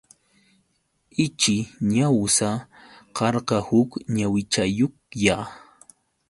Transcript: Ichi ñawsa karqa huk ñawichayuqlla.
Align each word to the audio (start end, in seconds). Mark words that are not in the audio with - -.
Ichi 1.23 1.55
ñawsa 1.93 2.49
karqa 3.15 3.57
huk 3.67 3.89
ñawichayuqlla. 4.15 5.35